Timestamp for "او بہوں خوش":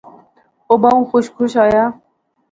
0.69-1.25